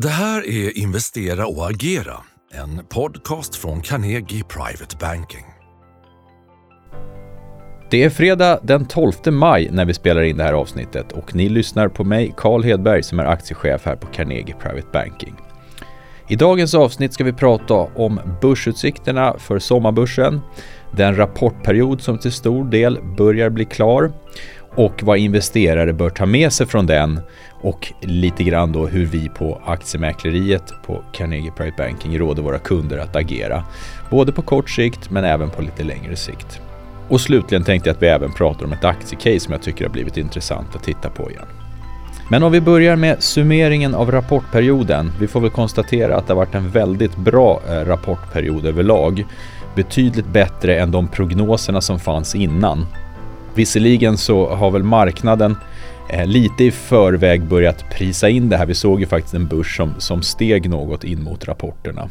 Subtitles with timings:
[0.00, 2.16] Det här är Investera och agera,
[2.52, 5.44] en podcast från Carnegie Private Banking.
[7.90, 11.48] Det är fredag den 12 maj när vi spelar in det här avsnittet och ni
[11.48, 15.34] lyssnar på mig, Carl Hedberg, som är aktiechef här på Carnegie Private Banking.
[16.28, 20.40] I dagens avsnitt ska vi prata om börsutsikterna för sommarbörsen,
[20.96, 24.12] den rapportperiod som till stor del börjar bli klar
[24.74, 27.20] och vad investerare bör ta med sig från den
[27.60, 32.98] och lite grann då hur vi på aktiemäkleriet på Carnegie Private Banking råder våra kunder
[32.98, 33.64] att agera.
[34.10, 36.60] Både på kort sikt men även på lite längre sikt.
[37.08, 39.92] Och slutligen tänkte jag att vi även pratar om ett aktiecase som jag tycker har
[39.92, 41.46] blivit intressant att titta på igen.
[42.30, 45.12] Men om vi börjar med summeringen av rapportperioden.
[45.20, 49.26] Vi får väl konstatera att det har varit en väldigt bra eh, rapportperiod överlag.
[49.74, 52.86] Betydligt bättre än de prognoserna som fanns innan.
[53.54, 55.56] Visserligen så har väl marknaden
[56.10, 58.66] eh, lite i förväg börjat prisa in det här.
[58.66, 62.10] Vi såg ju faktiskt en börs som, som steg något in mot rapporterna.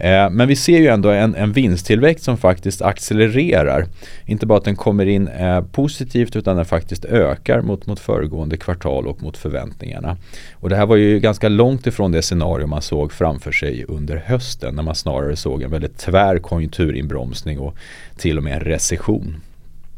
[0.00, 3.86] Eh, men vi ser ju ändå en, en vinsttillväxt som faktiskt accelererar.
[4.26, 8.56] Inte bara att den kommer in eh, positivt utan den faktiskt ökar mot, mot föregående
[8.56, 10.16] kvartal och mot förväntningarna.
[10.52, 14.16] Och det här var ju ganska långt ifrån det scenario man såg framför sig under
[14.16, 17.76] hösten när man snarare såg en väldigt tvär konjunkturinbromsning och
[18.16, 19.36] till och med en recession.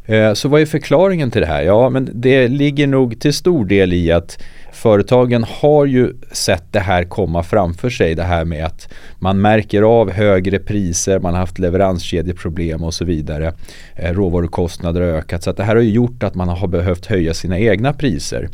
[0.07, 1.63] Eh, så vad är förklaringen till det här?
[1.63, 6.81] Ja, men det ligger nog till stor del i att företagen har ju sett det
[6.81, 8.15] här komma framför sig.
[8.15, 13.05] Det här med att man märker av högre priser, man har haft leveranskedjeproblem och så
[13.05, 13.53] vidare.
[13.97, 17.07] Eh, råvarukostnader har ökat så att det här har ju gjort att man har behövt
[17.07, 18.49] höja sina egna priser.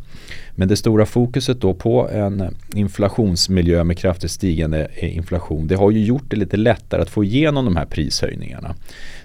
[0.55, 5.91] Men det stora fokuset då på en inflationsmiljö med kraftigt stigande eh, inflation det har
[5.91, 8.75] ju gjort det lite lättare att få igenom de här prishöjningarna.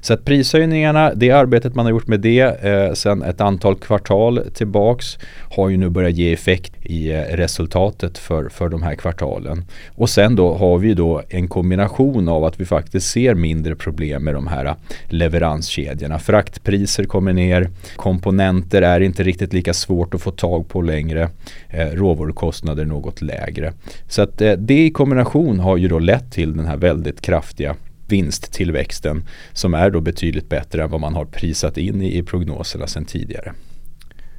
[0.02, 4.42] Så att prishöjningarna, det arbetet man har gjort med det eh, sedan ett antal kvartal
[4.54, 5.18] tillbaks
[5.56, 9.66] har ju nu börjat ge effekt i eh, resultatet för, för de här kvartalen.
[9.96, 14.24] Och sen då har vi då en kombination av att vi faktiskt ser mindre problem
[14.24, 14.74] med de här eh,
[15.08, 16.20] leveranskedjorna.
[16.20, 21.30] Fraktpriser kommer ner, komponenter är inte riktigt lika svårt att få tag på längre,
[21.70, 23.74] eh, råvarukostnader något lägre.
[24.08, 27.76] Så att eh, det i kombination har ju då lett till den här väldigt kraftiga
[28.08, 29.24] vinsttillväxten
[29.54, 33.06] som är då betydligt bättre än vad man har prisat in i, i prognoserna sedan
[33.06, 33.54] tidigare.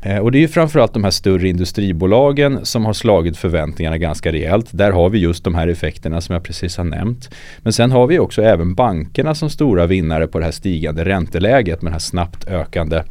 [0.05, 4.33] Eh, och det är ju framförallt de här större industribolagen som har slagit förväntningarna ganska
[4.33, 4.67] rejält.
[4.71, 7.31] Där har vi just de här effekterna som jag precis har nämnt.
[7.59, 11.83] Men sen har vi också även bankerna som stora vinnare på det här stigande ränteläget
[11.83, 13.03] med den här snabbt ökande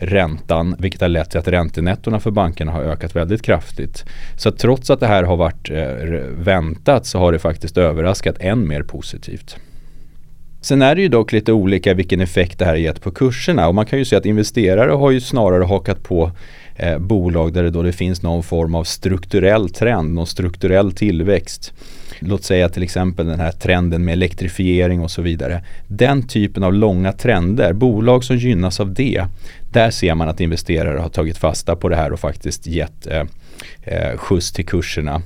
[0.00, 4.04] räntan vilket har lett till att räntenettorna för bankerna har ökat väldigt kraftigt.
[4.36, 5.84] Så trots att det här har varit eh,
[6.28, 9.56] väntat så har det faktiskt överraskat än mer positivt.
[10.60, 13.68] Sen är det ju dock lite olika vilken effekt det här har gett på kurserna
[13.68, 16.30] och man kan ju se att investerare har ju snarare hakat på
[16.82, 21.72] eh, bolag där det då det finns någon form av strukturell trend, någon strukturell tillväxt.
[22.18, 25.64] Låt säga till exempel den här trenden med elektrifiering och så vidare.
[25.86, 29.24] Den typen av långa trender, bolag som gynnas av det,
[29.72, 33.24] där ser man att investerare har tagit fasta på det här och faktiskt gett eh,
[33.82, 35.22] eh, skjuts till kurserna.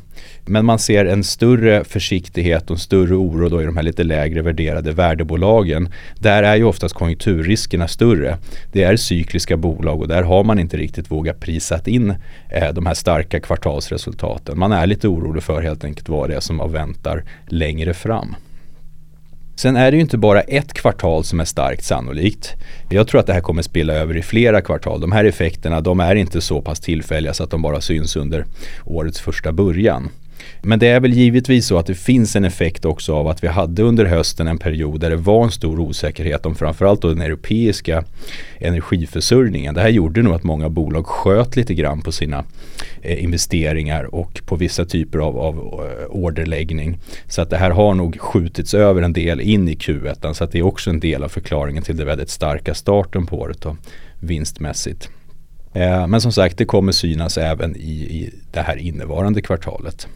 [0.47, 4.05] Men man ser en större försiktighet och en större oro då i de här lite
[4.05, 5.89] lägre värderade värdebolagen.
[6.19, 8.39] Där är ju oftast konjunkturriskerna större.
[8.73, 12.15] Det är cykliska bolag och där har man inte riktigt vågat prisat in
[12.51, 14.59] eh, de här starka kvartalsresultaten.
[14.59, 18.37] Man är lite orolig för helt enkelt vad det är som väntar längre fram.
[19.57, 22.55] Sen är det ju inte bara ett kvartal som är starkt sannolikt.
[22.89, 25.01] Jag tror att det här kommer spilla över i flera kvartal.
[25.01, 28.45] De här effekterna de är inte så pass tillfälliga så att de bara syns under
[28.85, 30.11] årets första början.
[30.67, 33.49] Men det är väl givetvis så att det finns en effekt också av att vi
[33.49, 37.21] hade under hösten en period där det var en stor osäkerhet om framförallt då den
[37.21, 38.05] europeiska
[38.59, 39.75] energiförsörjningen.
[39.75, 42.45] Det här gjorde nog att många bolag sköt lite grann på sina
[43.03, 46.99] eh, investeringar och på vissa typer av, av eh, orderläggning.
[47.29, 50.53] Så att det här har nog skjutits över en del in i Q1 så att
[50.53, 53.77] det är också en del av förklaringen till den väldigt starka starten på året då,
[54.21, 55.09] vinstmässigt.
[55.73, 60.09] Eh, men som sagt, det kommer synas även i, i det här innevarande kvartalet.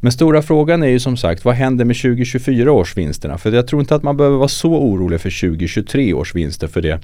[0.00, 3.38] Men stora frågan är ju som sagt, vad händer med 2024 års vinsterna?
[3.38, 6.82] För jag tror inte att man behöver vara så orolig för 2023 års vinster för
[6.82, 7.00] det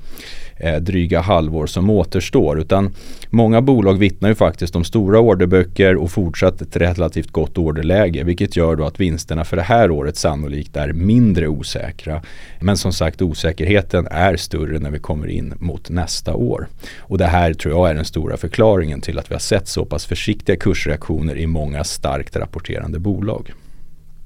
[0.56, 2.60] eh, dryga halvår som återstår.
[2.60, 2.94] Utan
[3.30, 8.24] många bolag vittnar ju faktiskt om stora orderböcker och fortsatt ett relativt gott orderläge.
[8.24, 12.22] Vilket gör då att vinsterna för det här året sannolikt är mindre osäkra.
[12.60, 16.68] Men som sagt osäkerheten är större när vi kommer in mot nästa år.
[16.98, 19.84] Och det här tror jag är den stora förklaringen till att vi har sett så
[19.84, 23.52] pass försiktiga kursreaktioner i många starkt rapporterande bolag.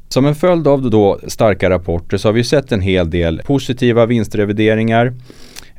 [0.08, 4.06] Som en följd av då starka rapporter så har vi sett en hel del positiva
[4.06, 5.14] vinstrevideringar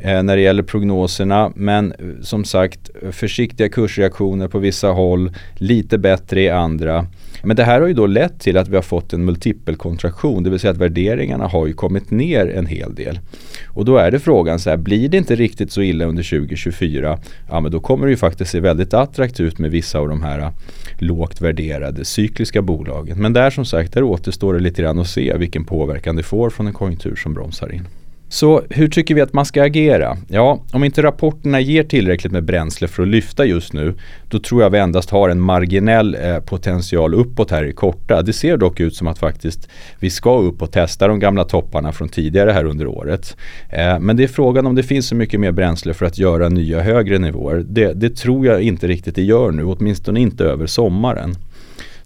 [0.03, 1.51] Eh, när det gäller prognoserna.
[1.56, 7.07] Men eh, som sagt försiktiga kursreaktioner på vissa håll, lite bättre i andra.
[7.44, 10.50] Men det här har ju då lett till att vi har fått en multipelkontraktion, det
[10.50, 13.19] vill säga att värderingarna har ju kommit ner en hel del.
[13.68, 17.19] Och då är det frågan så här, blir det inte riktigt så illa under 2024,
[17.50, 20.24] ja men då kommer det ju faktiskt se väldigt attraktivt ut med vissa av de
[20.24, 20.50] här eh,
[20.97, 23.21] lågt värderade cykliska bolagen.
[23.21, 26.50] Men där som sagt, där återstår det lite grann att se vilken påverkan det får
[26.50, 27.88] från en konjunktur som bromsar in.
[28.31, 30.18] Så hur tycker vi att man ska agera?
[30.28, 33.94] Ja, om inte rapporterna ger tillräckligt med bränsle för att lyfta just nu,
[34.30, 38.22] då tror jag vi endast har en marginell eh, potential uppåt här i korta.
[38.22, 39.69] Det ser dock ut som att faktiskt
[40.00, 43.38] vi ska upp och testa de gamla topparna från tidigare här under året.
[43.69, 46.50] Eh, men det är frågan om det finns så mycket mer bränsle för att göra
[46.50, 47.66] nya högre nivåer.
[47.68, 51.36] Det, det tror jag inte riktigt det gör nu, åtminstone inte över sommaren.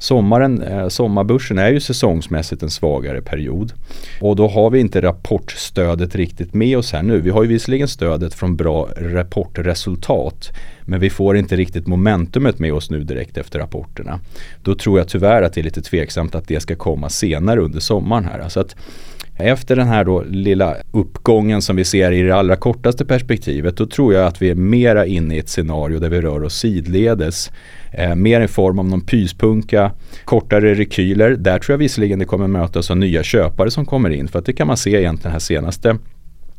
[0.06, 3.74] Sommaren, eh, sommarbörsen är ju säsongsmässigt en svagare period.
[4.22, 7.22] Och då har vi inte rapportstödet riktigt med oss här nu.
[7.22, 10.52] Vi har ju visserligen stödet från bra rapportresultat.
[10.81, 14.19] Men vi får inte riktigt momentumet med oss nu direkt efter rapporterna.
[14.63, 17.80] Då tror jag tyvärr att det är lite tveksamt att det ska komma senare under
[17.80, 18.50] sommaren här.
[18.50, 18.75] Så att
[19.38, 23.86] efter den här då lilla uppgången som vi ser i det allra kortaste perspektivet då
[23.86, 27.52] tror jag att vi är mera inne i ett scenario där vi rör oss sidledes.
[27.92, 29.92] Eh, mer i form av någon pyspunka,
[30.26, 31.30] kortare rekyler.
[31.30, 34.46] Där tror jag visserligen det kommer mötas av nya köpare som kommer in för att
[34.46, 35.98] det kan man se egentligen här senaste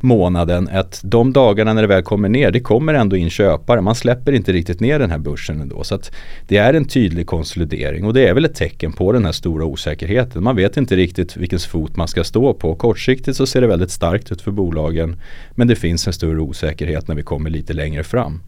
[0.00, 3.81] månaden att de dagarna när det väl kommer ner, det kommer ändå in köpare.
[3.81, 5.84] Man släpper inte riktigt ner den här börsen ändå.
[5.84, 6.12] Så att
[6.48, 9.64] det är en tydlig konsolidering och det är väl ett tecken på den här stora
[9.64, 10.43] osäkerheten.
[10.43, 12.75] Man vet inte riktigt vilken fot man ska stå på.
[12.75, 15.16] Kortsiktigt så ser det väldigt starkt ut för bolagen
[15.50, 18.40] men det finns en större osäkerhet när vi kommer lite längre fram.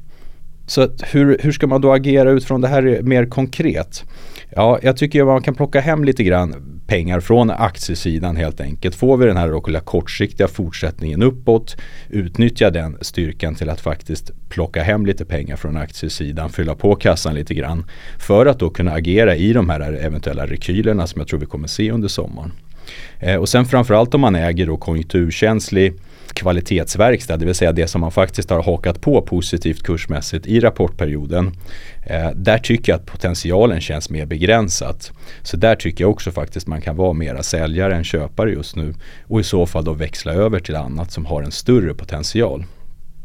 [0.66, 4.04] Så hur, hur ska man då agera utifrån det här mer konkret?
[4.50, 6.54] Ja, jag tycker man kan plocka hem lite grann
[6.88, 8.94] pengar från aktiesidan helt enkelt.
[8.94, 11.76] Får vi den här kortsiktiga fortsättningen uppåt,
[12.08, 17.34] utnyttja den styrkan till att faktiskt plocka hem lite pengar från aktiesidan, fylla på kassan
[17.34, 17.84] lite grann
[18.18, 21.68] för att då kunna agera i de här eventuella rekylerna som jag tror vi kommer
[21.68, 22.52] se under sommaren.
[23.20, 25.94] Eh, och sen framförallt om man äger då konjunkturkänslig
[26.34, 31.52] kvalitetsverkstad, det vill säga det som man faktiskt har hakat på positivt kursmässigt i rapportperioden.
[32.06, 35.12] Eh, där tycker jag att potentialen känns mer begränsat.
[35.42, 38.94] Så där tycker jag också faktiskt man kan vara mera säljare än köpare just nu
[39.26, 42.64] och i så fall då växla över till annat som har en större potential.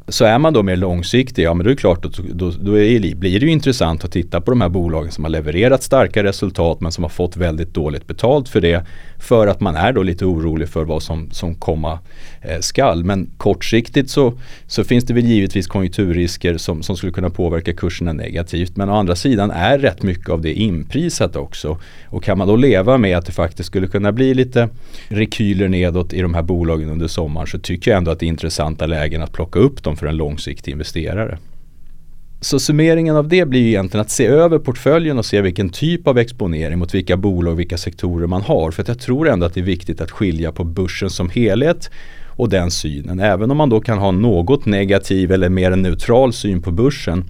[0.07, 2.79] Så är man då mer långsiktig, ja men då är det klart att då, då
[2.79, 6.23] är, blir det ju intressant att titta på de här bolagen som har levererat starka
[6.23, 8.85] resultat men som har fått väldigt dåligt betalt för det.
[9.19, 11.99] För att man är då lite orolig för vad som, som komma
[12.41, 13.03] eh, skall.
[13.03, 14.33] Men kortsiktigt så,
[14.67, 18.77] så finns det väl givetvis konjunkturrisker som, som skulle kunna påverka kurserna negativt.
[18.77, 21.79] Men å andra sidan är rätt mycket av det inprisat också.
[22.05, 24.69] Och kan man då leva med att det faktiskt skulle kunna bli lite
[25.07, 28.27] rekyler nedåt i de här bolagen under sommaren så tycker jag ändå att det är
[28.27, 31.37] intressanta lägen att plocka upp dem som för en långsiktig investerare.
[32.41, 36.07] Så summeringen av det blir ju egentligen att se över portföljen och se vilken typ
[36.07, 38.71] av exponering mot vilka bolag och vilka sektorer man har.
[38.71, 41.89] För att jag tror ändå att det är viktigt att skilja på börsen som helhet
[42.37, 43.19] och den synen.
[43.19, 47.23] Även om man då kan ha något negativ eller mer en neutral syn på börsen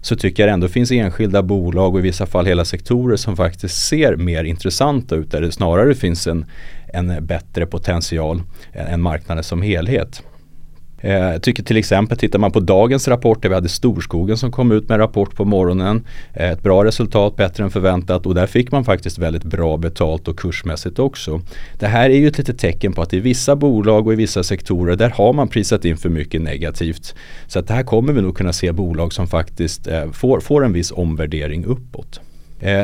[0.00, 3.36] så tycker jag det ändå finns enskilda bolag och i vissa fall hela sektorer som
[3.36, 6.44] faktiskt ser mer intressanta ut där det snarare finns en,
[6.92, 10.22] en bättre potential än marknaden som helhet.
[11.04, 14.52] Eh, jag tycker till exempel, tittar man på dagens rapport där vi hade Storskogen som
[14.52, 16.04] kom ut med en rapport på morgonen.
[16.32, 20.28] Eh, ett bra resultat, bättre än förväntat och där fick man faktiskt väldigt bra betalt
[20.28, 21.40] och kursmässigt också.
[21.78, 24.42] Det här är ju ett litet tecken på att i vissa bolag och i vissa
[24.42, 27.14] sektorer där har man prisat in för mycket negativt.
[27.46, 30.64] Så att det här kommer vi nog kunna se bolag som faktiskt eh, får, får
[30.64, 32.20] en viss omvärdering uppåt.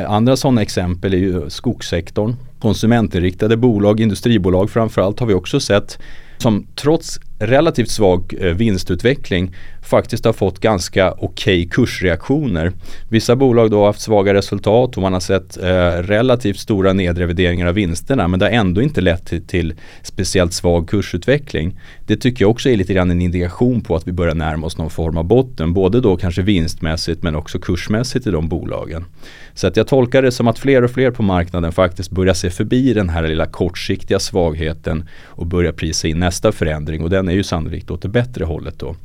[0.07, 2.35] andra sådana exempel är ju skogssektorn.
[2.59, 5.99] Konsumentinriktade bolag, industribolag framförallt har vi också sett
[6.37, 12.71] som trots relativt svag eh, vinstutveckling faktiskt har fått ganska okej okay kursreaktioner.
[13.09, 15.67] Vissa bolag då har haft svaga resultat och man har sett eh,
[16.03, 20.89] relativt stora nedrevideringar av vinsterna men det har ändå inte lett till, till, speciellt svag
[20.89, 21.79] kursutveckling.
[22.07, 24.77] Det tycker jag också är lite grann en indikation på att vi börjar närma oss
[24.77, 25.73] någon form av botten.
[25.73, 29.05] Både då kanske vinstmässigt men också kursmässigt i de bolagen.
[29.53, 32.49] Så att jag tolkar det som att fler och fler på marknaden faktiskt börjar se
[32.49, 37.35] förbi den här lilla kortsiktiga svagheten och börjar prisa in nästa förändring och den är
[37.35, 38.95] ju sannolikt åt det bättre hållet då.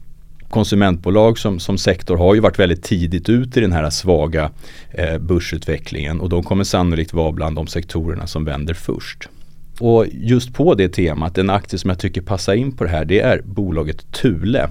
[0.48, 4.50] Konsumentbolag som, som sektor har ju varit väldigt tidigt ute i den här svaga
[4.90, 9.28] eh, börsutvecklingen och de kommer sannolikt vara bland de sektorerna som vänder först.
[9.78, 13.04] Och just på det temat, en aktie som jag tycker passar in på det här
[13.04, 14.68] det är bolaget Thule.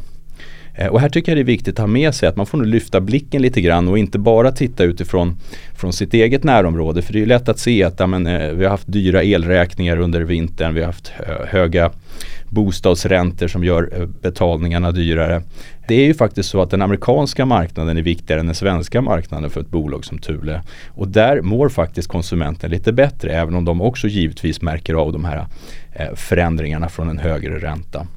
[0.75, 2.58] Eh, och här tycker jag det är viktigt att ha med sig att man får
[2.58, 5.38] nog lyfta blicken lite grann och inte bara titta utifrån
[5.75, 7.01] från sitt eget närområde.
[7.01, 10.00] För det är lätt att se att ja, men, eh, vi har haft dyra elräkningar
[10.00, 11.12] under vintern, vi har haft
[11.48, 11.91] höga
[12.50, 15.41] bostadsräntor som gör eh, betalningarna dyrare.
[15.88, 19.50] Det är ju faktiskt så att den amerikanska marknaden är viktigare än den svenska marknaden
[19.50, 20.62] för ett bolag som Thule.
[20.88, 25.25] Och där mår faktiskt konsumenten lite bättre även om de också givetvis märker av de
[25.25, 25.46] här
[26.15, 28.08] förändringarna från en högre ränta.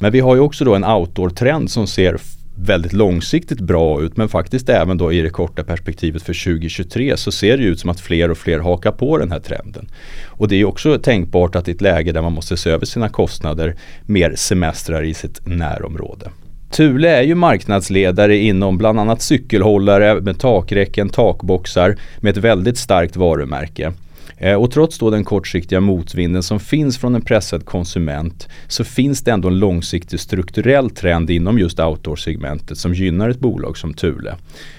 [0.00, 2.18] Men vi har ju också då en outdoor-trend som ser
[2.54, 7.32] väldigt långsiktigt bra ut men faktiskt även då i det korta perspektivet för 2023 så
[7.32, 9.88] ser det ut som att fler och fler hakar på den här trenden.
[10.26, 13.08] Och det är också tänkbart att i ett läge där man måste se över sina
[13.08, 13.76] kostnader
[14.06, 16.30] mer semestrar i sitt närområde.
[16.70, 23.16] Thule är ju marknadsledare inom bland annat cykelhållare med takräcken, takboxar med ett väldigt starkt
[23.16, 23.92] varumärke.
[24.40, 29.22] Eh, och trots då den kortsiktiga motvinden som finns från en pressad konsument så finns
[29.22, 34.36] det ändå en långsiktig strukturell trend inom just outdoor-segmentet som gynnar ett bolag som Thule.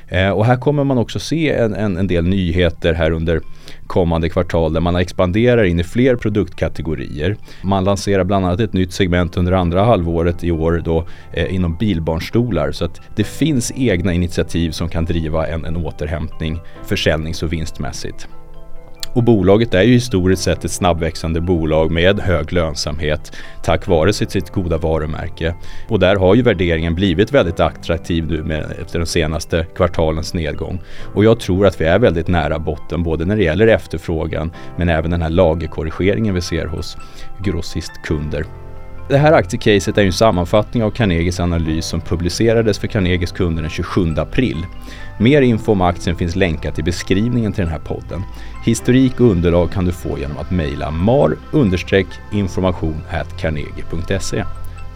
[0.08, 3.42] Eh, och här kommer man också se en, en, en, del nyheter här under
[3.88, 7.38] kommande kvartal där man expanderar in i fler produktkategorier.
[7.64, 11.76] Man lanserar bland annat ett nytt segment under andra halvåret i år då, eh, inom
[11.76, 12.72] bilbarnstolar.
[12.72, 18.28] Så att det finns egna initiativ som kan driva en, en återhämtning försäljnings och vinstmässigt.
[19.14, 23.32] Och bolaget är ju historiskt sett ett snabbväxande bolag med hög lönsamhet
[23.64, 25.56] tack vare sitt, sitt goda varumärke.
[25.88, 30.82] Och där har ju värderingen blivit väldigt attraktiv nu med, efter de senaste kvartalens nedgång.
[31.16, 34.90] Och jag tror att vi är väldigt nära botten både när det gäller efterfrågan men
[34.90, 36.98] även den här lagerkorrigeringen vi ser hos
[37.44, 38.61] grossistkunder.
[39.12, 43.72] Det här aktiecaset är en sammanfattning av Carnegies analys som publicerades för Carnegies kunder den
[43.72, 44.66] 27 april.
[45.20, 48.24] Mer info om aktien finns länkat i beskrivningen till den här podden.
[48.66, 53.02] Historik och underlag kan du få genom att mejla mar-information
[53.38, 54.46] carnegie.se.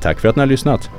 [0.02, 0.90] Tack för att ni har lyssnat!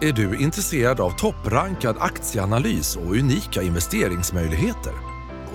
[0.00, 5.11] Är du intresserad av topprankad aktieanalys och unika investeringsmöjligheter?